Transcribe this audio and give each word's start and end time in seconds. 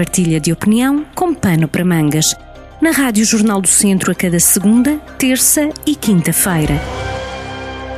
partilha 0.00 0.40
de 0.40 0.50
opinião 0.50 1.04
com 1.14 1.34
pano 1.34 1.68
para 1.68 1.84
mangas. 1.84 2.34
Na 2.80 2.90
Rádio 2.90 3.22
Jornal 3.22 3.60
do 3.60 3.68
Centro 3.68 4.10
a 4.10 4.14
cada 4.14 4.40
segunda, 4.40 4.96
terça 5.18 5.68
e 5.86 5.94
quinta-feira. 5.94 6.80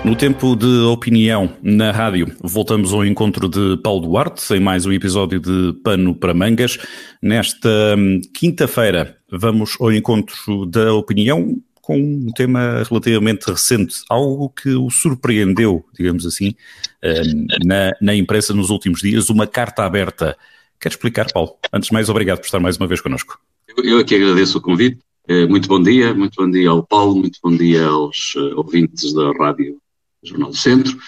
No 0.04 0.16
tempo 0.16 0.56
de 0.56 0.66
opinião 0.80 1.52
na 1.62 1.92
rádio, 1.92 2.26
voltamos 2.42 2.92
ao 2.92 3.06
encontro 3.06 3.48
de 3.48 3.80
Paulo 3.84 4.00
Duarte 4.08 4.52
em 4.52 4.58
mais 4.58 4.84
um 4.84 4.90
episódio 4.90 5.38
de 5.38 5.78
Pano 5.84 6.12
para 6.12 6.34
Mangas. 6.34 6.76
Nesta 7.22 7.68
hum, 7.96 8.20
quinta-feira, 8.34 9.16
vamos 9.30 9.76
ao 9.78 9.92
encontro 9.92 10.66
da 10.66 10.92
opinião 10.92 11.56
com 11.80 11.96
um 11.96 12.32
tema 12.34 12.82
relativamente 12.82 13.48
recente, 13.48 14.02
algo 14.10 14.48
que 14.48 14.70
o 14.70 14.90
surpreendeu, 14.90 15.84
digamos 15.96 16.26
assim, 16.26 16.56
hum, 17.04 17.46
na, 17.64 17.92
na 18.00 18.12
imprensa 18.12 18.52
nos 18.52 18.70
últimos 18.70 19.02
dias, 19.02 19.30
uma 19.30 19.46
carta 19.46 19.84
aberta. 19.84 20.36
Quer 20.82 20.88
explicar, 20.88 21.32
Paulo? 21.32 21.52
Antes 21.72 21.90
de 21.90 21.92
mais, 21.92 22.08
obrigado 22.08 22.38
por 22.38 22.46
estar 22.46 22.58
mais 22.58 22.76
uma 22.76 22.88
vez 22.88 23.00
connosco. 23.00 23.38
Eu 23.84 23.98
aqui 23.98 24.16
agradeço 24.16 24.58
o 24.58 24.60
convite. 24.60 24.98
Eh, 25.28 25.46
muito 25.46 25.68
bom 25.68 25.80
dia, 25.80 26.12
muito 26.12 26.34
bom 26.34 26.50
dia 26.50 26.70
ao 26.70 26.84
Paulo, 26.84 27.14
muito 27.14 27.38
bom 27.40 27.56
dia 27.56 27.86
aos 27.86 28.34
eh, 28.36 28.54
ouvintes 28.56 29.12
da 29.12 29.30
Rádio 29.30 29.78
Jornal 30.24 30.50
do 30.50 30.56
Centro. 30.56 30.98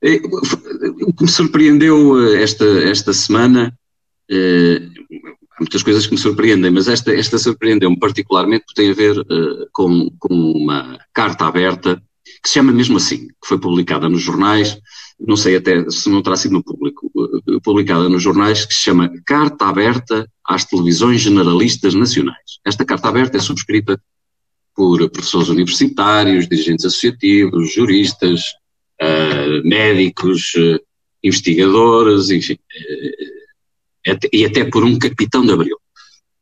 Eh, 0.00 0.20
o 1.02 1.12
que 1.12 1.24
me 1.24 1.28
surpreendeu 1.28 2.36
esta, 2.36 2.64
esta 2.84 3.12
semana, 3.12 3.76
há 4.30 5.58
muitas 5.58 5.82
coisas 5.82 6.06
que 6.06 6.12
me 6.12 6.20
surpreendem, 6.20 6.70
mas 6.70 6.86
esta, 6.86 7.12
esta 7.12 7.36
surpreendeu-me 7.36 7.98
particularmente 7.98 8.66
porque 8.66 8.80
tem 8.80 8.92
a 8.92 8.94
ver 8.94 9.16
com, 9.72 10.08
com 10.20 10.34
uma 10.34 11.00
carta 11.12 11.46
aberta 11.46 12.00
que 12.42 12.48
se 12.48 12.54
chama 12.54 12.72
mesmo 12.72 12.96
assim, 12.96 13.28
que 13.28 13.46
foi 13.46 13.58
publicada 13.58 14.08
nos 14.08 14.22
jornais, 14.22 14.78
não 15.18 15.36
sei 15.36 15.56
até 15.56 15.88
se 15.90 16.08
não 16.10 16.22
terá 16.22 16.36
sido 16.36 16.52
no 16.52 16.62
público, 16.62 17.10
publicada 17.62 18.08
nos 18.08 18.22
jornais, 18.22 18.66
que 18.66 18.74
se 18.74 18.82
chama 18.82 19.10
Carta 19.24 19.66
Aberta 19.66 20.28
às 20.44 20.64
Televisões 20.64 21.20
Generalistas 21.20 21.94
Nacionais. 21.94 22.60
Esta 22.64 22.84
carta 22.84 23.08
aberta 23.08 23.36
é 23.36 23.40
subscrita 23.40 24.00
por 24.74 25.08
professores 25.10 25.48
universitários, 25.48 26.46
dirigentes 26.46 26.84
associativos, 26.84 27.72
juristas, 27.72 28.42
uh, 29.00 29.66
médicos, 29.66 30.54
uh, 30.54 30.78
investigadores, 31.22 32.28
enfim, 32.28 32.58
uh, 34.06 34.18
e 34.32 34.44
até 34.44 34.64
por 34.64 34.84
um 34.84 34.98
capitão 34.98 35.44
de 35.46 35.52
abril, 35.52 35.78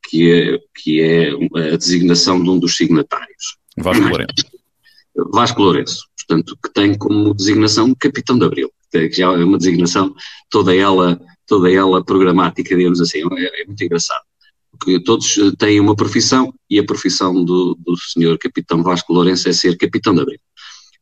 que 0.09 0.31
é, 0.31 0.59
que 0.75 1.01
é 1.01 1.29
a 1.73 1.77
designação 1.77 2.43
de 2.43 2.49
um 2.49 2.59
dos 2.59 2.75
signatários. 2.75 3.57
Vasco 3.77 4.03
Lourenço. 4.03 4.54
Vasco 5.31 5.61
Lourenço, 5.61 6.05
portanto, 6.17 6.57
que 6.63 6.73
tem 6.73 6.97
como 6.97 7.33
designação 7.33 7.93
Capitão 7.95 8.37
de 8.37 8.45
Abril, 8.45 8.71
que 8.91 9.11
já 9.11 9.31
é 9.31 9.43
uma 9.43 9.57
designação 9.57 10.13
toda 10.49 10.75
ela, 10.75 11.19
toda 11.45 11.71
ela 11.71 12.03
programática, 12.03 12.75
digamos 12.75 12.99
assim, 13.01 13.19
é, 13.19 13.61
é 13.61 13.65
muito 13.65 13.83
engraçado. 13.83 14.23
Porque 14.77 15.01
todos 15.01 15.35
têm 15.57 15.79
uma 15.79 15.95
profissão 15.95 16.53
e 16.69 16.77
a 16.79 16.85
profissão 16.85 17.45
do, 17.45 17.75
do 17.79 17.95
senhor 17.97 18.37
Capitão 18.37 18.83
Vasco 18.83 19.13
Lourenço 19.13 19.47
é 19.47 19.53
ser 19.53 19.77
Capitão 19.77 20.13
de 20.13 20.21
Abril. 20.21 20.39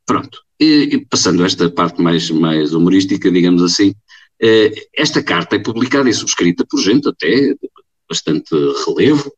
Pronto, 0.06 0.40
e, 0.60 0.90
e 0.94 1.06
passando 1.06 1.44
esta 1.44 1.70
parte 1.70 2.02
mais, 2.02 2.30
mais 2.30 2.74
humorística, 2.74 3.32
digamos 3.32 3.64
assim, 3.64 3.96
eh, 4.42 4.88
esta 4.96 5.24
carta 5.24 5.56
é 5.56 5.60
publicada 5.60 6.10
e 6.10 6.14
subscrita 6.14 6.66
por 6.70 6.80
gente 6.82 7.08
até 7.08 7.56
bastante 8.10 8.54
relevo 8.86 9.32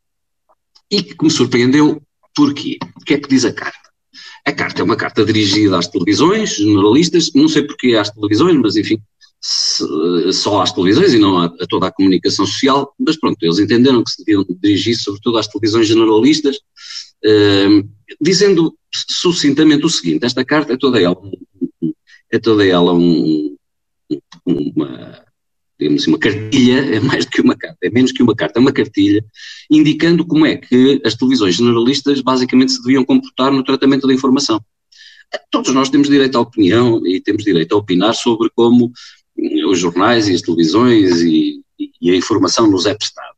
e 0.89 1.04
que 1.04 1.23
me 1.23 1.30
surpreendeu 1.30 2.02
porquê? 2.36 2.78
O 3.00 3.06
que 3.06 3.14
é 3.14 3.20
que 3.20 3.30
diz 3.30 3.45
a 3.45 3.54
carta? 3.54 3.84
Uma 4.86 4.95
carta 4.95 5.25
dirigida 5.25 5.78
às 5.78 5.88
televisões, 5.88 6.58
jornalistas, 6.58 7.31
não 7.33 7.47
sei 7.47 7.64
porquê 7.64 7.95
às 7.95 8.09
televisões, 8.09 8.55
mas 8.58 8.75
enfim, 8.75 9.02
se, 9.42 9.83
só 10.33 10.61
às 10.61 10.72
televisões 10.72 11.14
e 11.14 11.19
não 11.19 11.38
a, 11.38 11.45
a, 11.45 11.67
toda 11.67 11.88
a 11.88 11.92
comunicação 11.92 12.45
social, 12.45 12.94
mas 13.00 13.19
pronto, 13.19 13.38
eles 13.42 13.59
entenderam 13.59 14.03
que 14.03 14.11
se 14.11 14.23
deviam 14.23 14.45
dirigir 14.61 14.95
sobretudo 14.95 15.38
às 15.38 15.47
televisões 15.47 15.88
generalistas, 15.88 16.58
uh, 16.58 17.89
dizendo 18.19 18.75
sucintamente 18.92 19.86
o 19.86 19.89
seguinte, 19.89 20.25
esta 20.25 20.44
carta 20.44 20.73
é 20.73 20.77
toda 20.77 20.99
ela, 20.99 21.17
é 22.31 22.39
toda 22.39 22.65
ela 22.65 22.93
um, 22.93 23.55
uma, 24.45 25.23
digamos 25.80 26.02
assim, 26.02 26.11
uma 26.11 26.20
cartilha, 26.20 26.95
é 26.95 26.99
mais 26.99 27.26
do 27.26 27.31
que 27.31 27.42
uma 27.42 27.55
carta, 27.55 27.77
é 27.83 27.89
menos 27.89 28.11
que 28.11 28.23
uma 28.23 28.36
carta, 28.36 28.60
é 28.60 28.61
uma 28.61 28.71
cartilha, 28.71 29.23
indicando 29.70 30.26
como 30.26 30.45
é 30.45 30.55
que 30.55 31.02
as 31.05 31.15
televisões 31.15 31.55
generalistas 31.55 32.21
basicamente 32.21 32.71
se 32.71 32.81
deviam 32.81 33.04
comportar 33.04 33.52
no 33.52 33.64
tratamento 33.64 34.08
da 34.08 34.14
informação. 34.14 34.60
Todos 35.52 35.73
nós 35.73 35.90
temos 35.90 36.10
direito 36.10 36.38
à 36.38 36.42
opinião 36.42 37.06
e 37.06 37.20
temos 37.22 37.44
direito 37.44 37.73
a 37.73 37.78
opinar 37.78 38.14
sobre 38.14 38.50
como 38.56 38.92
os 39.68 39.80
jornais 39.80 40.28
e 40.28 40.34
as 40.34 40.42
televisões 40.42 41.22
e, 41.22 41.62
e 42.02 42.12
a 42.12 42.16
informação 42.16 42.70
nos 42.70 42.86
é 42.86 42.94
prestada. 42.94 43.36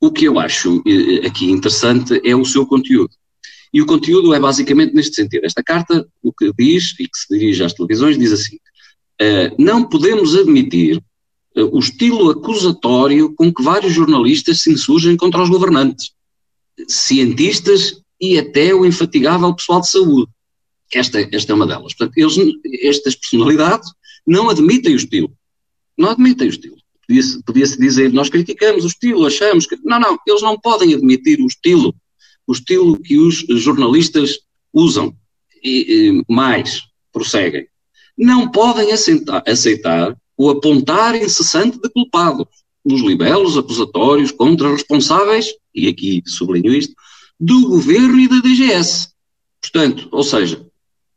O 0.00 0.10
que 0.10 0.24
eu 0.24 0.38
acho 0.38 0.82
eh, 0.86 1.26
aqui 1.26 1.50
interessante 1.50 2.20
é 2.24 2.34
o 2.34 2.44
seu 2.44 2.66
conteúdo. 2.66 3.14
E 3.72 3.80
o 3.80 3.86
conteúdo 3.86 4.34
é 4.34 4.40
basicamente 4.40 4.94
neste 4.94 5.14
sentido. 5.14 5.44
Esta 5.44 5.62
carta, 5.62 6.06
o 6.22 6.32
que 6.32 6.52
diz, 6.58 6.94
e 6.98 7.08
que 7.08 7.16
se 7.16 7.26
dirige 7.30 7.64
às 7.64 7.72
televisões, 7.72 8.18
diz 8.18 8.32
assim: 8.32 8.58
não 9.58 9.88
podemos 9.88 10.36
admitir 10.36 11.02
o 11.54 11.78
estilo 11.78 12.30
acusatório 12.30 13.34
com 13.34 13.52
que 13.52 13.62
vários 13.62 13.92
jornalistas 13.92 14.60
se 14.60 14.72
insurgem 14.72 15.16
contra 15.16 15.42
os 15.42 15.48
governantes, 15.48 16.12
cientistas 16.88 18.00
e 18.20 18.38
até 18.38 18.74
o 18.74 18.86
infatigável 18.86 19.54
pessoal 19.54 19.80
de 19.80 19.88
saúde. 19.88 20.30
Esta, 20.94 21.28
esta 21.32 21.52
é 21.52 21.54
uma 21.54 21.66
delas. 21.66 21.94
Portanto, 21.94 22.16
eles, 22.16 22.36
estas 22.82 23.14
personalidades 23.16 23.90
não 24.26 24.50
admitem 24.50 24.94
o 24.94 24.96
estilo. 24.96 25.32
Não 25.96 26.10
admitem 26.10 26.48
o 26.48 26.50
estilo. 26.50 26.76
Podia-se 27.06 27.42
podia 27.42 27.66
dizer, 27.66 28.12
nós 28.12 28.28
criticamos 28.28 28.84
o 28.84 28.88
estilo, 28.88 29.26
achamos 29.26 29.66
que. 29.66 29.76
Não, 29.84 29.98
não, 29.98 30.18
eles 30.26 30.42
não 30.42 30.58
podem 30.58 30.94
admitir 30.94 31.40
o 31.40 31.46
estilo, 31.46 31.94
o 32.46 32.52
estilo 32.52 32.98
que 33.00 33.18
os 33.18 33.44
jornalistas 33.48 34.38
usam. 34.72 35.14
E, 35.64 36.10
e 36.10 36.32
mais, 36.32 36.82
prosseguem. 37.12 37.66
Não 38.18 38.50
podem 38.50 38.90
aceitar, 38.92 39.42
aceitar 39.46 40.16
o 40.36 40.50
apontar 40.50 41.14
incessante 41.14 41.80
de 41.80 41.88
culpados, 41.88 42.48
nos 42.84 43.00
libelos 43.00 43.56
acusatórios 43.56 44.32
contra 44.32 44.72
responsáveis, 44.72 45.46
e 45.74 45.86
aqui 45.86 46.22
sublinho 46.26 46.74
isto, 46.74 46.94
do 47.38 47.68
governo 47.68 48.18
e 48.18 48.28
da 48.28 48.40
DGS. 48.40 49.08
Portanto, 49.60 50.08
ou 50.10 50.24
seja, 50.24 50.66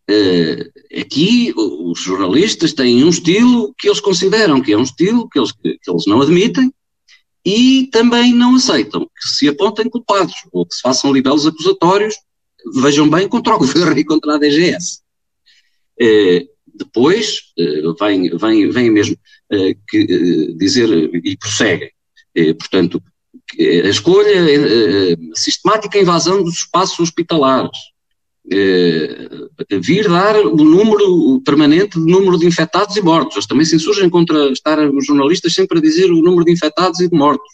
eh, 0.07 0.69
aqui 1.01 1.51
os 1.55 1.99
jornalistas 1.99 2.73
têm 2.73 3.03
um 3.03 3.09
estilo 3.09 3.73
que 3.75 3.87
eles 3.87 3.99
consideram 3.99 4.61
que 4.61 4.71
é 4.71 4.77
um 4.77 4.83
estilo 4.83 5.27
que 5.27 5.39
eles, 5.39 5.51
que 5.51 5.79
eles 5.87 6.05
não 6.05 6.21
admitem 6.21 6.71
e 7.43 7.89
também 7.91 8.31
não 8.31 8.55
aceitam 8.55 9.05
que 9.05 9.27
se 9.27 9.47
apontem 9.47 9.89
culpados 9.89 10.35
ou 10.51 10.65
que 10.65 10.75
se 10.75 10.81
façam 10.81 11.11
libelos 11.11 11.47
acusatórios, 11.47 12.15
vejam 12.75 13.09
bem, 13.09 13.27
contra 13.27 13.55
o 13.55 13.57
governo 13.59 13.97
e 13.97 14.05
contra 14.05 14.35
a 14.35 14.37
DGS. 14.37 14.99
Eh, 15.99 16.45
depois 16.73 17.53
eh, 17.57 17.81
vem, 17.99 18.37
vem, 18.37 18.69
vem 18.69 18.91
mesmo 18.91 19.17
que, 19.87 20.53
dizer 20.57 20.89
e 21.23 21.37
prosseguem. 21.37 21.91
portanto, 22.57 23.01
a 23.59 23.89
escolha, 23.89 24.41
a 25.31 25.35
sistemática 25.35 25.99
invasão 25.99 26.43
dos 26.43 26.55
espaços 26.55 26.99
hospitalares, 26.99 27.77
vir 29.81 30.07
dar 30.07 30.37
o 30.37 30.55
número 30.55 31.41
permanente 31.41 31.99
de 31.99 32.05
número 32.05 32.37
de 32.37 32.45
infectados 32.45 32.95
e 32.95 33.01
mortos. 33.01 33.35
Eles 33.35 33.47
também 33.47 33.65
se 33.65 33.75
insurgem 33.75 34.09
contra 34.09 34.51
estar 34.51 34.79
os 34.79 35.05
jornalistas 35.05 35.53
sempre 35.53 35.79
a 35.79 35.81
dizer 35.81 36.11
o 36.11 36.21
número 36.21 36.45
de 36.45 36.51
infectados 36.51 36.99
e 36.99 37.09
de 37.09 37.15
mortos. 37.15 37.49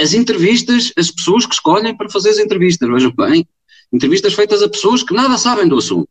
as 0.00 0.14
entrevistas, 0.14 0.92
as 0.96 1.10
pessoas 1.10 1.46
que 1.46 1.54
escolhem 1.54 1.96
para 1.96 2.10
fazer 2.10 2.30
as 2.30 2.38
entrevistas, 2.38 2.88
vejam 2.88 3.12
bem, 3.12 3.46
entrevistas 3.92 4.34
feitas 4.34 4.62
a 4.62 4.68
pessoas 4.68 5.02
que 5.02 5.14
nada 5.14 5.36
sabem 5.36 5.68
do 5.68 5.78
assunto. 5.78 6.10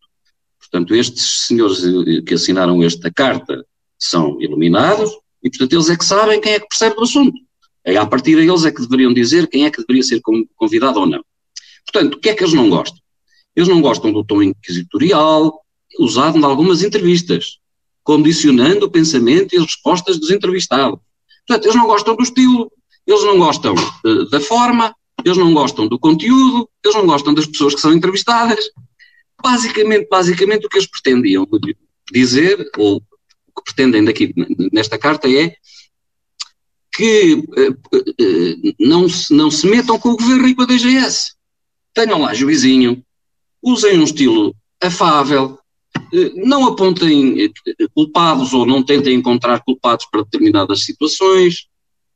Portanto, 0.60 0.96
estes 0.96 1.48
senhores 1.48 1.80
que 2.26 2.34
assinaram 2.34 2.82
esta 2.84 3.12
carta 3.12 3.66
são 4.00 4.42
iluminados 4.42 5.12
e, 5.44 5.50
portanto, 5.50 5.74
eles 5.74 5.90
é 5.90 5.98
que 5.98 6.06
sabem 6.06 6.40
quem 6.40 6.54
é 6.54 6.60
que 6.60 6.68
percebe 6.68 6.96
do 6.96 7.04
assunto. 7.04 7.38
Aí, 7.86 7.98
a 7.98 8.06
partir 8.06 8.36
deles 8.36 8.64
é 8.64 8.72
que 8.72 8.82
deveriam 8.82 9.14
dizer 9.14 9.48
quem 9.48 9.66
é 9.66 9.72
que 9.72 9.82
deveria 9.82 10.04
ser 10.04 10.22
convidado 10.56 11.00
ou 11.00 11.08
não. 11.08 11.24
Portanto, 11.92 12.16
o 12.16 12.20
que 12.20 12.30
é 12.30 12.34
que 12.36 12.44
eles 12.44 12.54
não 12.54 12.70
gostam? 12.70 13.01
Eles 13.56 13.70
não 13.70 13.82
gostam 13.82 14.12
do 14.12 14.24
tom 14.24 14.42
inquisitorial 14.42 15.62
usado 16.00 16.38
em 16.38 16.44
algumas 16.44 16.84
entrevistas, 16.84 17.58
condicionando 18.04 18.86
o 18.86 18.92
pensamento 18.92 19.54
e 19.54 19.58
as 19.58 19.66
respostas 19.66 20.20
dos 20.20 20.32
entrevistados. 20.32 21.00
Portanto, 21.46 21.66
eles 21.66 21.76
não 21.76 21.88
gostam 21.88 22.16
do 22.16 22.24
estilo, 22.24 22.72
eles 23.06 23.24
não 23.24 23.38
gostam 23.38 23.74
uh, 23.74 24.30
da 24.30 24.40
forma, 24.40 24.96
eles 25.24 25.38
não 25.38 25.54
gostam 25.54 25.88
do 25.88 26.00
conteúdo, 26.00 26.70
eles 26.84 26.96
não 26.96 27.06
gostam 27.06 27.34
das 27.34 27.46
pessoas 27.46 27.76
que 27.76 27.82
são 27.82 27.94
entrevistadas, 27.94 28.72
Basicamente, 29.42 30.08
basicamente 30.10 30.66
o 30.66 30.70
que 30.70 30.78
eles 30.78 30.88
pretendiam 30.88 31.48
dizer, 32.12 32.70
ou 32.78 32.98
o 32.98 33.62
que 33.62 33.74
pretendem 33.74 34.06
daqui 34.06 34.34
nesta 34.72 34.98
carta 34.98 35.28
é 35.28 35.56
que 36.94 37.34
uh, 37.34 37.72
uh, 37.72 38.76
não, 38.80 39.10
se, 39.10 39.34
não 39.34 39.50
se 39.50 39.66
metam 39.66 39.98
com 39.98 40.10
o 40.10 40.18
governo 40.18 40.48
e 40.48 40.56
com 40.56 40.62
a 40.62 40.66
DGS. 40.66 41.34
Tenham 41.94 42.22
lá 42.22 42.34
juizinho, 42.34 43.04
usem 43.62 44.00
um 44.00 44.04
estilo 44.04 44.56
afável, 44.82 45.58
uh, 45.98 46.46
não 46.48 46.68
apontem 46.68 47.52
culpados 47.94 48.54
ou 48.54 48.66
não 48.66 48.84
tentem 48.84 49.16
encontrar 49.16 49.62
culpados 49.64 50.06
para 50.12 50.24
determinadas 50.24 50.84
situações, 50.84 51.68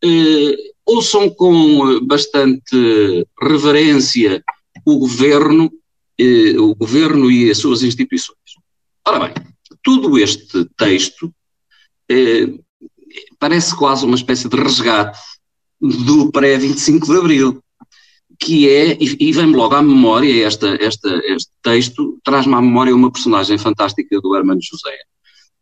eh, 0.03 0.55
ouçam 0.85 1.29
com 1.29 1.99
bastante 2.05 3.27
reverência 3.41 4.43
o 4.85 4.99
governo, 4.99 5.71
eh, 6.19 6.57
o 6.59 6.75
governo 6.75 7.31
e 7.31 7.49
as 7.49 7.57
suas 7.57 7.81
instituições. 7.81 8.37
Ora 9.07 9.27
bem, 9.27 9.33
todo 9.83 10.17
este 10.19 10.65
texto 10.77 11.33
eh, 12.09 12.53
parece 13.39 13.75
quase 13.75 14.05
uma 14.05 14.15
espécie 14.15 14.47
de 14.47 14.55
resgate 14.55 15.19
do 15.81 16.31
pré-25 16.31 17.05
de 17.05 17.17
Abril, 17.17 17.63
que 18.39 18.69
é, 18.69 18.97
e, 18.99 19.31
vem-me 19.31 19.55
logo 19.55 19.75
à 19.75 19.81
memória, 19.81 20.45
esta, 20.45 20.75
esta, 20.81 21.21
este 21.25 21.51
texto 21.61 22.19
traz-me 22.23 22.53
à 22.53 22.61
memória 22.61 22.95
uma 22.95 23.11
personagem 23.11 23.57
fantástica 23.57 24.19
do 24.19 24.35
Hermano 24.35 24.61
José, 24.61 24.97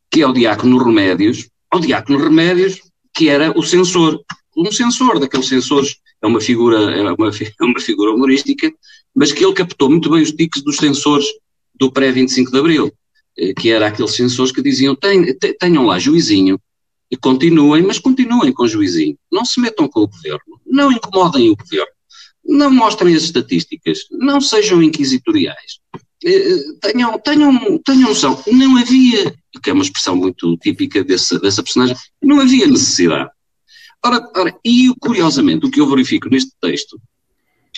que 0.10 0.22
é 0.22 0.28
o 0.28 0.34
Diácono 0.34 0.78
Remédios, 0.78 1.50
o 1.74 1.80
Diácono 1.80 2.20
Remédios, 2.20 2.80
que 3.14 3.30
era 3.30 3.52
o 3.58 3.64
censor, 3.64 4.22
um 4.56 4.72
censor 4.72 5.20
daqueles 5.20 5.48
censores, 5.48 5.98
é 6.22 6.28
uma 6.28 6.40
figura, 6.40 6.78
é 6.96 7.02
uma, 7.12 7.30
é 7.60 7.64
uma 7.64 7.80
figura 7.80 8.12
humorística, 8.12 8.72
mas 9.14 9.32
que 9.32 9.44
ele 9.44 9.54
captou 9.54 9.90
muito 9.90 10.10
bem 10.10 10.22
os 10.22 10.32
tiques 10.32 10.64
dos 10.64 10.78
censores 10.78 11.26
do 11.76 11.92
pré-25 11.92 12.52
de 12.52 12.58
Abril, 12.58 12.94
eh, 13.38 13.54
que 13.54 13.70
era 13.70 13.88
aqueles 13.88 14.12
censores 14.12 14.52
que 14.52 14.62
diziam, 14.62 14.96
tenham 15.60 15.86
lá 15.86 16.00
juizinho, 16.00 16.60
e 17.14 17.16
continuem, 17.16 17.84
mas 17.84 18.00
continuem 18.00 18.52
com 18.52 18.68
juizinho, 18.68 19.16
não 19.32 19.46
se 19.46 19.60
metam 19.60 19.88
com 19.88 20.02
o 20.02 20.08
governo, 20.08 20.60
não 20.66 20.92
incomodem 20.92 21.50
o 21.52 21.56
governo, 21.56 21.93
não 22.46 22.72
mostrem 22.72 23.16
as 23.16 23.24
estatísticas, 23.24 24.00
não 24.12 24.42
sejam 24.42 24.84
inquisitoriais, 24.84 25.80
eh, 26.26 26.58
tenham, 26.82 27.18
tenham, 27.20 27.78
tenham 27.80 28.10
noção, 28.10 28.42
não 28.48 28.78
havia, 28.78 29.34
que 29.62 29.70
é 29.70 29.74
uma 29.74 29.84
expressão 29.84 30.16
muito 30.16 30.58
típica 30.58 31.04
desse, 31.04 31.40
dessa 31.40 31.64
personagem, 31.64 31.96
não 32.22 32.40
havia 32.40 32.68
necessidade. 32.68 33.30
Ora, 34.06 34.30
ora, 34.36 34.60
e 34.66 34.94
curiosamente, 35.00 35.66
o 35.66 35.72
que 35.72 35.80
eu 35.80 35.90
verifico 35.90 36.30
neste 36.30 36.52
texto, 36.62 37.00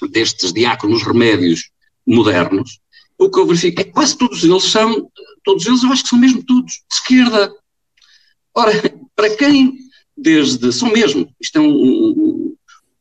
destes 0.10 0.52
diáconos 0.52 1.04
remédios 1.04 1.70
modernos, 2.06 2.80
o 3.18 3.30
que 3.30 3.40
eu 3.40 3.46
verifico 3.46 3.82
é 3.82 3.84
que 3.84 3.92
quase 3.92 4.18
todos 4.18 4.44
eles 4.44 4.64
são, 4.64 5.10
todos 5.44 5.66
eles 5.66 5.84
eu 5.84 5.92
acho 5.92 6.04
que 6.04 6.10
são 6.10 6.20
mesmo 6.20 6.44
todos 6.44 6.74
de 6.74 6.96
esquerda. 6.96 7.54
Ora, 8.54 8.72
para 9.16 9.36
quem 9.36 9.78
desde, 10.18 10.72
são 10.72 10.92
mesmo, 10.92 11.30
isto 11.40 11.58
é, 11.58 11.62
um, 11.62 12.25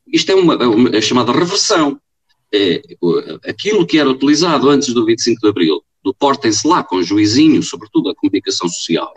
isto 0.07 0.31
é 0.31 0.35
uma, 0.35 0.55
uma 0.67 0.95
é 0.95 1.01
chamada 1.01 1.31
reversão. 1.31 1.99
É, 2.53 2.81
aquilo 3.47 3.85
que 3.85 3.97
era 3.97 4.09
utilizado 4.09 4.69
antes 4.69 4.93
do 4.93 5.05
25 5.05 5.41
de 5.41 5.47
Abril, 5.49 5.83
do 6.03 6.13
portem-se 6.13 6.67
lá 6.67 6.83
com 6.83 7.01
juizinho, 7.01 7.61
sobretudo 7.61 8.09
a 8.09 8.15
comunicação 8.15 8.69
social, 8.69 9.13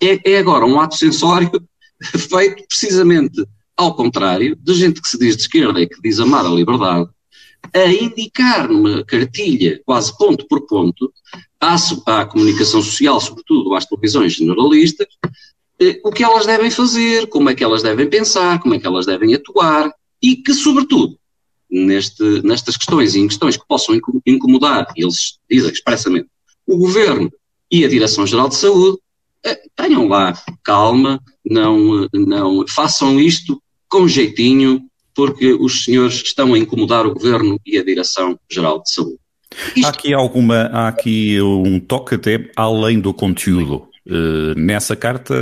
é, 0.00 0.32
é 0.32 0.38
agora 0.38 0.64
um 0.64 0.80
ato 0.80 0.96
sensório 0.96 1.50
feito 2.02 2.64
precisamente 2.66 3.44
ao 3.76 3.94
contrário, 3.94 4.56
de 4.56 4.74
gente 4.74 5.00
que 5.00 5.08
se 5.08 5.18
diz 5.18 5.36
de 5.36 5.42
esquerda 5.42 5.80
e 5.80 5.88
que 5.88 6.00
diz 6.00 6.20
amar 6.20 6.44
a 6.44 6.48
liberdade, 6.48 7.08
a 7.74 7.86
indicar 7.86 8.68
numa 8.68 9.04
cartilha, 9.04 9.80
quase 9.84 10.16
ponto 10.16 10.46
por 10.46 10.66
ponto, 10.66 11.12
à, 11.60 11.76
à 12.06 12.26
comunicação 12.26 12.82
social, 12.82 13.20
sobretudo 13.20 13.74
às 13.74 13.86
televisões 13.86 14.34
generalistas, 14.34 15.06
eh, 15.80 16.00
o 16.04 16.10
que 16.10 16.22
elas 16.22 16.46
devem 16.46 16.70
fazer, 16.70 17.28
como 17.28 17.50
é 17.50 17.54
que 17.54 17.64
elas 17.64 17.82
devem 17.82 18.08
pensar, 18.08 18.60
como 18.60 18.74
é 18.74 18.78
que 18.78 18.86
elas 18.86 19.06
devem 19.06 19.34
atuar 19.34 19.92
e 20.22 20.36
que, 20.36 20.54
sobretudo, 20.54 21.18
neste, 21.70 22.22
nestas 22.42 22.76
questões 22.76 23.14
e 23.14 23.20
em 23.20 23.28
questões 23.28 23.56
que 23.56 23.66
possam 23.66 23.98
incomodar, 24.26 24.86
eles 24.96 25.38
dizem 25.50 25.70
expressamente, 25.70 26.28
o 26.66 26.76
Governo 26.76 27.32
e 27.70 27.84
a 27.84 27.88
Direção-Geral 27.88 28.48
de 28.48 28.56
Saúde, 28.56 28.98
eh, 29.44 29.60
tenham 29.74 30.06
lá 30.06 30.34
calma, 30.62 31.20
não, 31.44 32.06
não 32.12 32.64
façam 32.68 33.18
isto 33.18 33.60
com 33.88 34.06
jeitinho, 34.06 34.82
porque 35.14 35.52
os 35.52 35.84
senhores 35.84 36.22
estão 36.22 36.54
a 36.54 36.58
incomodar 36.58 37.06
o 37.06 37.14
Governo 37.14 37.58
e 37.66 37.78
a 37.78 37.84
Direção-Geral 37.84 38.82
de 38.82 38.92
Saúde. 38.92 39.18
Isto... 39.76 39.86
Há 39.86 39.88
aqui 39.90 40.14
alguma, 40.14 40.62
há 40.72 40.88
aqui 40.88 41.40
um 41.40 41.78
toque 41.80 42.14
até 42.14 42.50
além 42.56 43.00
do 43.00 43.12
conteúdo. 43.12 43.88
Uh, 44.04 44.54
nessa 44.56 44.96
carta, 44.96 45.34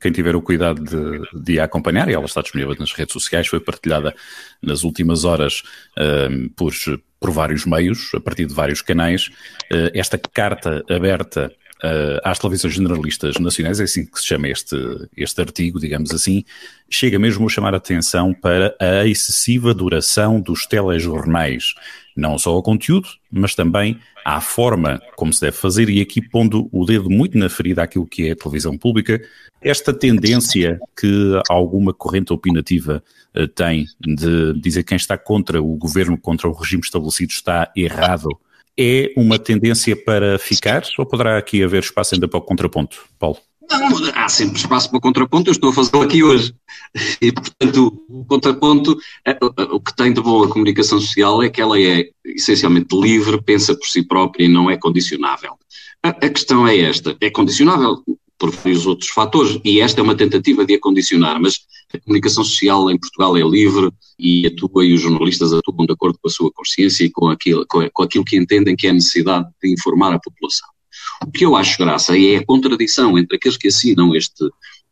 quem 0.00 0.10
tiver 0.10 0.34
o 0.34 0.40
cuidado 0.40 0.82
de, 0.82 1.42
de, 1.42 1.60
a 1.60 1.64
acompanhar, 1.64 2.08
e 2.08 2.14
ela 2.14 2.24
está 2.24 2.40
disponível 2.40 2.74
nas 2.78 2.92
redes 2.92 3.12
sociais, 3.12 3.46
foi 3.46 3.60
partilhada 3.60 4.14
nas 4.62 4.84
últimas 4.84 5.24
horas 5.24 5.62
uh, 5.98 6.50
por, 6.56 6.72
por 7.20 7.30
vários 7.30 7.66
meios, 7.66 8.10
a 8.14 8.20
partir 8.20 8.46
de 8.46 8.54
vários 8.54 8.80
canais. 8.80 9.28
Uh, 9.70 9.90
esta 9.92 10.16
carta 10.16 10.82
aberta 10.88 11.52
uh, 11.82 12.20
às 12.24 12.38
televisões 12.38 12.74
generalistas 12.74 13.38
nacionais, 13.38 13.80
é 13.80 13.84
assim 13.84 14.04
que 14.04 14.18
se 14.18 14.26
chama 14.26 14.48
este, 14.48 14.76
este 15.16 15.40
artigo, 15.40 15.78
digamos 15.78 16.12
assim, 16.12 16.44
chega 16.88 17.18
mesmo 17.18 17.46
a 17.46 17.50
chamar 17.50 17.74
a 17.74 17.78
atenção 17.78 18.32
para 18.32 18.74
a 18.80 19.06
excessiva 19.06 19.74
duração 19.74 20.40
dos 20.40 20.66
telejornais, 20.66 21.74
não 22.16 22.38
só 22.38 22.50
ao 22.50 22.62
conteúdo, 22.62 23.08
mas 23.30 23.54
também 23.54 23.98
à 24.24 24.40
forma 24.40 25.00
como 25.16 25.32
se 25.32 25.40
deve 25.40 25.56
fazer, 25.56 25.88
e 25.88 26.00
aqui 26.00 26.20
pondo 26.20 26.68
o 26.72 26.84
dedo 26.84 27.10
muito 27.10 27.36
na 27.38 27.48
ferida 27.48 27.82
àquilo 27.82 28.06
que 28.06 28.28
é 28.28 28.32
a 28.32 28.36
televisão 28.36 28.76
pública, 28.76 29.20
esta 29.60 29.92
tendência 29.92 30.78
que 30.98 31.40
alguma 31.48 31.92
corrente 31.92 32.32
opinativa 32.32 33.02
uh, 33.34 33.48
tem 33.48 33.86
de 34.00 34.52
dizer 34.60 34.82
que 34.82 34.90
quem 34.90 34.96
está 34.96 35.16
contra 35.18 35.62
o 35.62 35.76
governo, 35.76 36.18
contra 36.18 36.48
o 36.48 36.52
regime 36.52 36.82
estabelecido, 36.82 37.32
está 37.32 37.70
errado 37.76 38.28
é 38.78 39.12
uma 39.16 39.38
tendência 39.38 39.96
para 39.96 40.38
ficar 40.38 40.82
ou 40.98 41.06
poderá 41.06 41.38
aqui 41.38 41.62
haver 41.62 41.82
espaço 41.82 42.14
ainda 42.14 42.28
para 42.28 42.38
o 42.38 42.42
contraponto, 42.42 43.04
Paulo? 43.18 43.38
Não, 43.70 43.88
há 44.14 44.28
sempre 44.28 44.58
espaço 44.58 44.88
para 44.88 44.98
o 44.98 45.00
contraponto, 45.00 45.48
eu 45.48 45.52
estou 45.52 45.70
a 45.70 45.72
fazê-lo 45.72 46.02
aqui 46.02 46.22
hoje. 46.22 46.54
E, 47.20 47.30
portanto, 47.30 48.02
o 48.08 48.24
contraponto, 48.24 48.96
é, 49.26 49.36
o 49.70 49.78
que 49.78 49.94
tem 49.94 50.14
de 50.14 50.20
bom 50.22 50.44
a 50.44 50.48
comunicação 50.48 50.98
social 50.98 51.42
é 51.42 51.50
que 51.50 51.60
ela 51.60 51.78
é 51.78 52.08
essencialmente 52.24 52.98
livre, 52.98 53.42
pensa 53.42 53.74
por 53.76 53.86
si 53.86 54.02
própria 54.02 54.44
e 54.44 54.48
não 54.48 54.70
é 54.70 54.78
condicionável. 54.78 55.58
A, 56.02 56.08
a 56.08 56.30
questão 56.30 56.66
é 56.66 56.78
esta: 56.78 57.14
é 57.20 57.28
condicionável 57.28 58.02
por 58.38 58.50
vários 58.50 58.86
outros 58.86 59.10
fatores, 59.10 59.58
e 59.64 59.80
esta 59.80 60.00
é 60.00 60.04
uma 60.04 60.14
tentativa 60.14 60.64
de 60.64 60.74
a 60.74 60.80
condicionar, 60.80 61.40
mas 61.40 61.60
a 61.94 62.00
comunicação 62.00 62.44
social 62.44 62.90
em 62.90 62.98
Portugal 62.98 63.36
é 63.36 63.42
livre 63.42 63.90
e 64.18 64.46
atua 64.46 64.84
e 64.84 64.92
os 64.92 65.00
jornalistas 65.00 65.52
atuam 65.52 65.86
de 65.86 65.92
acordo 65.92 66.18
com 66.20 66.28
a 66.28 66.30
sua 66.30 66.50
consciência 66.52 67.04
e 67.04 67.10
com 67.10 67.28
aquilo, 67.28 67.66
com 67.66 68.02
aquilo 68.02 68.24
que 68.24 68.36
entendem 68.36 68.76
que 68.76 68.86
é 68.86 68.90
a 68.90 68.94
necessidade 68.94 69.46
de 69.62 69.72
informar 69.72 70.12
a 70.12 70.20
população. 70.20 70.68
O 71.26 71.30
que 71.30 71.44
eu 71.44 71.56
acho 71.56 71.78
graça 71.78 72.18
é 72.18 72.36
a 72.36 72.44
contradição 72.44 73.18
entre 73.18 73.36
aqueles 73.36 73.56
que 73.56 73.68
assinam 73.68 74.14
este, 74.14 74.44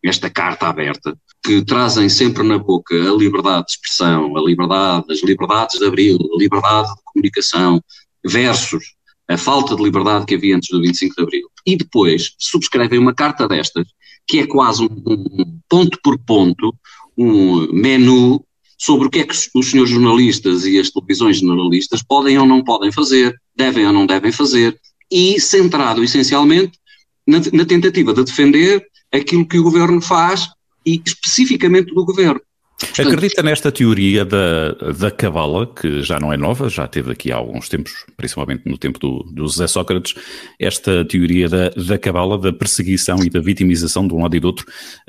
esta 0.02 0.30
carta 0.30 0.68
aberta, 0.68 1.16
que 1.44 1.62
trazem 1.62 2.08
sempre 2.08 2.42
na 2.42 2.58
boca 2.58 2.94
a 2.94 3.14
liberdade 3.14 3.66
de 3.66 3.72
expressão, 3.72 4.36
a 4.36 4.40
liberdade, 4.40 5.04
as 5.10 5.22
liberdades 5.22 5.78
de 5.78 5.86
abril, 5.86 6.18
a 6.34 6.38
liberdade 6.38 6.88
de 6.88 7.02
comunicação, 7.04 7.82
versus 8.24 8.94
a 9.28 9.36
falta 9.36 9.74
de 9.74 9.82
liberdade 9.82 10.26
que 10.26 10.34
havia 10.34 10.56
antes 10.56 10.68
do 10.70 10.80
25 10.80 11.14
de 11.16 11.22
abril 11.22 11.48
e 11.66 11.76
depois 11.76 12.34
subscrevem 12.38 12.98
uma 12.98 13.14
carta 13.14 13.48
destas, 13.48 13.86
que 14.26 14.38
é 14.38 14.46
quase 14.46 14.82
um, 14.82 14.88
um 15.06 15.60
ponto 15.68 15.98
por 16.02 16.18
ponto, 16.18 16.74
um 17.16 17.72
menu 17.72 18.44
sobre 18.78 19.06
o 19.06 19.10
que 19.10 19.20
é 19.20 19.24
que 19.24 19.34
os 19.54 19.66
senhores 19.66 19.90
jornalistas 19.90 20.66
e 20.66 20.78
as 20.78 20.90
televisões 20.90 21.38
generalistas 21.38 22.02
podem 22.02 22.38
ou 22.38 22.46
não 22.46 22.62
podem 22.62 22.92
fazer, 22.92 23.34
devem 23.56 23.86
ou 23.86 23.92
não 23.92 24.06
devem 24.06 24.32
fazer, 24.32 24.78
e 25.10 25.40
centrado 25.40 26.02
essencialmente 26.02 26.78
na, 27.26 27.38
na 27.52 27.64
tentativa 27.64 28.12
de 28.12 28.24
defender 28.24 28.84
aquilo 29.12 29.46
que 29.46 29.58
o 29.58 29.62
governo 29.62 30.00
faz 30.00 30.48
e 30.84 31.00
especificamente 31.04 31.94
do 31.94 32.04
governo. 32.04 32.40
Portanto, 32.78 33.08
Acredita 33.08 33.42
nesta 33.42 33.70
teoria 33.70 34.24
da, 34.24 34.72
da 34.72 35.10
cabala, 35.10 35.66
que 35.66 36.02
já 36.02 36.18
não 36.18 36.32
é 36.32 36.36
nova, 36.36 36.68
já 36.68 36.88
teve 36.88 37.12
aqui 37.12 37.30
há 37.30 37.36
alguns 37.36 37.68
tempos, 37.68 38.04
principalmente 38.16 38.68
no 38.68 38.76
tempo 38.76 38.98
do, 38.98 39.22
do 39.32 39.46
José 39.46 39.68
Sócrates, 39.68 40.14
esta 40.58 41.04
teoria 41.04 41.48
da, 41.48 41.70
da 41.70 41.98
cabala, 41.98 42.36
da 42.36 42.52
perseguição 42.52 43.22
e 43.22 43.30
da 43.30 43.40
vitimização 43.40 44.06
de 44.08 44.12
um 44.12 44.22
lado 44.22 44.36
e 44.36 44.40
do 44.40 44.48
outro. 44.48 44.66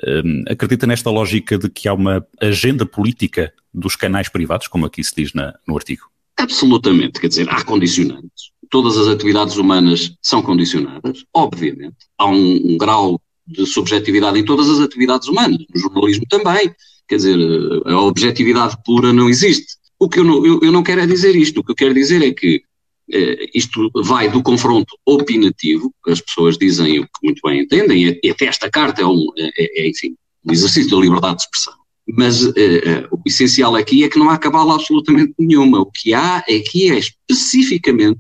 Um, 0.08 0.44
acredita 0.48 0.86
nesta 0.86 1.10
lógica 1.10 1.58
de 1.58 1.68
que 1.68 1.88
há 1.88 1.94
uma 1.94 2.26
agenda 2.40 2.86
política 2.86 3.52
dos 3.74 3.96
canais 3.96 4.30
privados, 4.30 4.68
como 4.68 4.86
aqui 4.86 5.04
se 5.04 5.16
diz 5.16 5.34
na, 5.34 5.54
no 5.68 5.76
artigo? 5.76 6.04
Absolutamente, 6.38 7.20
quer 7.20 7.30
dizer, 7.30 7.48
há 7.50 7.64
condicionantes. 7.64 8.52
Todas 8.70 8.96
as 8.98 9.08
atividades 9.08 9.58
humanas 9.58 10.14
são 10.22 10.42
condicionadas, 10.42 11.26
obviamente. 11.34 11.98
Há 12.18 12.28
um, 12.28 12.74
um 12.74 12.78
grau 12.78 13.20
de 13.48 13.66
subjetividade 13.66 14.40
em 14.40 14.46
todas 14.46 14.70
as 14.70 14.80
atividades 14.80 15.28
humanas, 15.28 15.60
no 15.74 15.82
jornalismo 15.82 16.26
também 16.30 16.72
Quer 17.08 17.18
dizer, 17.18 17.38
a 17.86 18.00
objetividade 18.02 18.78
pura 18.84 19.14
não 19.14 19.30
existe. 19.30 19.76
O 20.00 20.10
que 20.10 20.20
eu 20.20 20.24
não, 20.24 20.46
eu, 20.46 20.60
eu 20.62 20.72
não 20.72 20.84
quero 20.84 21.02
é 21.02 21.08
dizer 21.08 21.36
isto. 21.36 21.60
O 21.60 21.64
que 21.64 21.72
eu 21.72 21.76
quero 21.76 21.94
dizer 21.94 22.22
é 22.22 22.32
que 22.32 22.64
eh, 23.12 23.50
isto 23.54 23.92
vai 24.04 24.30
do 24.30 24.42
confronto 24.42 24.98
opinativo, 25.06 25.94
as 26.08 26.20
pessoas 26.20 26.58
dizem 26.58 27.00
o 27.00 27.04
que 27.04 27.10
muito 27.24 27.42
bem 27.46 27.62
entendem, 27.62 28.20
e 28.24 28.30
até 28.32 28.46
esta 28.46 28.70
carta 28.70 29.02
é, 29.02 29.06
um, 29.06 29.28
é, 29.38 29.52
é, 29.58 29.84
é 29.84 29.90
enfim, 29.90 30.16
um 30.44 30.52
exercício 30.52 30.90
da 30.90 30.98
liberdade 30.98 31.38
de 31.38 31.44
expressão. 31.44 31.74
Mas 32.08 32.46
eh, 32.46 32.52
eh, 32.58 33.08
o 33.12 33.20
essencial 33.26 33.76
aqui 33.76 34.04
é 34.04 34.10
que 34.10 34.20
não 34.20 34.30
há 34.30 34.38
cabala 34.38 34.76
absolutamente 34.76 35.34
nenhuma. 35.40 35.82
O 35.82 35.92
que 35.92 36.14
há 36.14 36.38
aqui 36.38 36.92
é 36.92 37.00
especificamente 37.00 38.20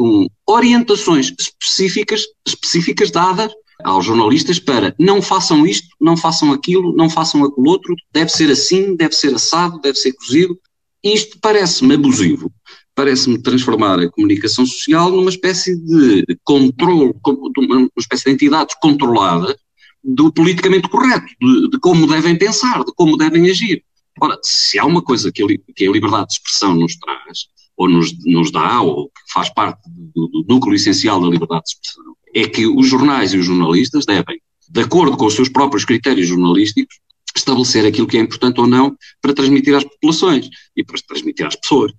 um, 0.00 0.26
orientações 0.46 1.34
específicas, 1.38 2.22
específicas 2.46 3.10
dadas 3.10 3.52
aos 3.84 4.04
jornalistas 4.04 4.58
para 4.58 4.94
não 4.98 5.22
façam 5.22 5.66
isto, 5.66 5.88
não 6.00 6.16
façam 6.16 6.52
aquilo, 6.52 6.94
não 6.94 7.08
façam 7.08 7.44
aquilo 7.44 7.68
outro, 7.68 7.94
deve 8.12 8.30
ser 8.30 8.50
assim, 8.50 8.96
deve 8.96 9.14
ser 9.14 9.34
assado, 9.34 9.80
deve 9.80 9.96
ser 9.96 10.12
cozido. 10.12 10.58
Isto 11.02 11.38
parece-me 11.40 11.94
abusivo, 11.94 12.52
parece-me 12.94 13.40
transformar 13.40 14.00
a 14.00 14.10
comunicação 14.10 14.66
social 14.66 15.10
numa 15.10 15.30
espécie 15.30 15.76
de 15.76 16.24
controle, 16.42 17.14
uma 17.58 17.88
espécie 17.96 18.24
de 18.24 18.32
entidade 18.32 18.74
controlada 18.80 19.56
do 20.02 20.32
politicamente 20.32 20.88
correto, 20.88 21.26
de, 21.40 21.70
de, 21.70 21.78
como 21.78 22.06
devem 22.06 22.36
pensar, 22.36 22.84
de 22.84 22.92
como 22.94 23.16
devem 23.16 23.48
agir. 23.48 23.84
Ora, 24.20 24.38
se 24.42 24.78
há 24.78 24.84
uma 24.84 25.02
coisa 25.02 25.30
que 25.30 25.42
a, 25.42 25.46
que 25.76 25.86
a 25.86 25.90
liberdade 25.90 26.28
de 26.28 26.32
expressão 26.34 26.74
nos 26.74 26.96
traz, 26.96 27.46
ou 27.78 27.88
nos, 27.88 28.12
nos 28.26 28.50
dá, 28.50 28.82
ou 28.82 29.06
que 29.06 29.32
faz 29.32 29.48
parte 29.54 29.80
do, 29.88 30.26
do 30.26 30.44
núcleo 30.48 30.74
essencial 30.74 31.20
da 31.20 31.28
liberdade 31.28 31.62
de 31.62 31.70
expressão, 31.70 32.16
é 32.34 32.46
que 32.46 32.66
os 32.66 32.86
jornais 32.88 33.32
e 33.32 33.38
os 33.38 33.46
jornalistas 33.46 34.04
devem, 34.04 34.40
de 34.68 34.80
acordo 34.80 35.16
com 35.16 35.26
os 35.26 35.34
seus 35.34 35.48
próprios 35.48 35.84
critérios 35.84 36.26
jornalísticos, 36.26 36.98
estabelecer 37.34 37.86
aquilo 37.86 38.08
que 38.08 38.18
é 38.18 38.20
importante 38.20 38.60
ou 38.60 38.66
não 38.66 38.96
para 39.22 39.32
transmitir 39.32 39.74
às 39.74 39.84
populações 39.84 40.48
e 40.76 40.84
para 40.84 41.00
transmitir 41.06 41.46
às 41.46 41.54
pessoas. 41.54 41.92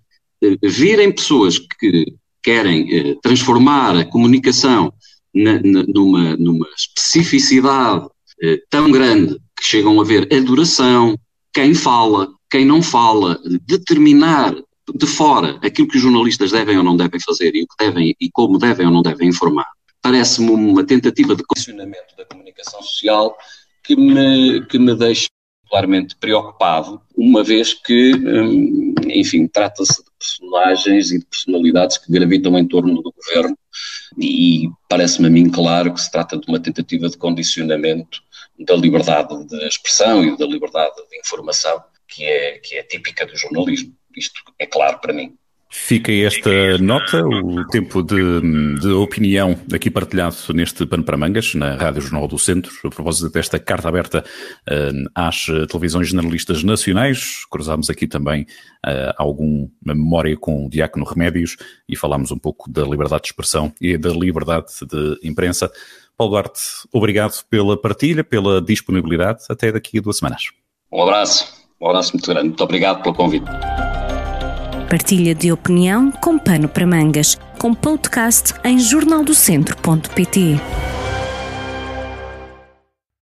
Eh, 0.44 0.58
virem 0.62 1.12
pessoas 1.12 1.58
que 1.58 2.06
querem 2.44 2.94
eh, 2.94 3.16
transformar 3.22 3.96
a 3.96 4.06
comunicação 4.06 4.94
na, 5.34 5.62
na, 5.62 5.84
numa, 5.84 6.36
numa 6.36 6.68
especificidade 6.78 8.06
eh, 8.44 8.60
tão 8.70 8.92
grande 8.92 9.36
que 9.58 9.66
chegam 9.66 10.00
a 10.02 10.04
ver 10.04 10.28
adoração, 10.34 11.18
quem 11.54 11.74
fala, 11.74 12.30
quem 12.50 12.66
não 12.66 12.82
fala, 12.82 13.40
determinar 13.66 14.54
de 14.96 15.08
fora 15.08 15.60
aquilo 15.64 15.88
que 15.88 15.98
os 15.98 16.04
jornalistas 16.04 16.52
devem 16.52 16.78
ou 16.78 16.84
não 16.84 16.98
devem 16.98 17.20
fazer 17.20 17.56
e 17.56 17.64
o 17.64 17.68
que 17.68 17.86
devem 17.86 18.16
e 18.20 18.30
como 18.32 18.58
devem 18.58 18.86
ou 18.86 18.92
não 18.92 19.02
devem 19.02 19.30
informar, 19.30 19.68
parece-me 20.02 20.52
uma 20.52 20.84
tentativa 20.84 21.36
de 21.36 21.44
condicionamento 21.44 22.16
da 22.18 22.26
comunicação 22.26 22.82
social 22.82 23.36
que 23.84 23.96
me, 23.96 24.66
que 24.66 24.78
me 24.78 24.96
deixa 24.96 25.28
particularmente 25.70 26.16
preocupado, 26.16 27.00
uma 27.16 27.44
vez 27.44 27.74
que, 27.74 28.14
hum, 28.16 28.96
enfim, 29.08 29.48
trata-se 29.48 30.04
de 30.04 30.10
personagens 30.18 31.12
e 31.12 31.20
de 31.20 31.26
personalidades 31.26 31.98
que 31.98 32.12
gravitam 32.12 32.58
em 32.58 32.68
torno 32.68 33.02
do 33.02 33.12
governo 33.12 33.56
e 34.18 34.68
parece-me 34.90 35.28
a 35.28 35.30
mim 35.30 35.50
claro 35.50 35.94
que 35.94 36.02
se 36.02 36.12
trata 36.12 36.38
de 36.38 36.48
uma 36.48 36.60
tentativa 36.60 37.08
de 37.08 37.18
condicionamento 37.18 38.20
da 38.58 38.76
liberdade 38.76 39.46
de 39.46 39.68
expressão 39.68 40.24
e 40.24 40.36
da 40.38 40.46
liberdade 40.46 40.96
de 41.10 41.20
informação 41.20 41.82
que 42.08 42.26
é, 42.26 42.58
que 42.60 42.76
é 42.76 42.84
típica 42.84 43.26
do 43.26 43.38
jornalismo. 43.38 43.94
Isto 44.20 44.42
é 44.60 44.66
claro 44.66 45.00
para 45.00 45.14
mim. 45.14 45.34
Fica 45.72 46.12
esta 46.12 46.80
nota, 46.80 47.24
o 47.24 47.64
tempo 47.68 48.02
de, 48.02 48.80
de, 48.80 48.88
opinião 48.88 49.56
aqui 49.72 49.92
partilhado 49.92 50.36
neste 50.52 50.84
Pano 50.88 51.04
para 51.04 51.16
Mangas, 51.16 51.54
na 51.54 51.76
Rádio 51.76 52.02
Jornal 52.02 52.28
do 52.28 52.40
Centro, 52.40 52.72
a 52.84 52.90
propósito 52.90 53.32
desta 53.32 53.60
carta 53.60 53.88
aberta 53.88 54.26
uh, 54.68 55.10
às 55.14 55.46
televisões 55.70 56.08
jornalistas 56.08 56.64
nacionais. 56.64 57.46
Cruzámos 57.52 57.88
aqui 57.88 58.08
também 58.08 58.48
uh, 58.84 59.14
alguma 59.16 59.70
memória 59.86 60.36
com 60.36 60.66
o 60.66 60.70
Diácono 60.72 61.06
Remédios 61.06 61.56
e 61.88 61.96
falámos 61.96 62.32
um 62.32 62.40
pouco 62.40 62.68
da 62.68 62.82
liberdade 62.82 63.22
de 63.22 63.28
expressão 63.28 63.72
e 63.80 63.96
da 63.96 64.10
liberdade 64.10 64.72
de 64.90 65.20
imprensa. 65.24 65.72
Paulo 66.18 66.34
Duarte, 66.34 66.62
obrigado 66.92 67.44
pela 67.48 67.80
partilha, 67.80 68.24
pela 68.24 68.60
disponibilidade. 68.60 69.44
Até 69.48 69.72
daqui 69.72 70.00
a 70.00 70.02
duas 70.02 70.18
semanas. 70.18 70.46
Um 70.92 71.04
abraço, 71.04 71.54
um 71.80 71.88
abraço 71.88 72.14
muito 72.14 72.26
grande. 72.26 72.48
Muito 72.48 72.64
obrigado 72.64 73.04
pelo 73.04 73.14
convite. 73.14 73.46
Partilha 74.90 75.36
de 75.36 75.52
opinião 75.52 76.12
com 76.12 76.40
pano 76.40 76.68
para 76.68 76.88
mangas, 76.88 77.38
com 77.60 77.76
podcast 77.76 78.56
em 78.64 78.80
jornaldocentro.pt. 78.80 80.60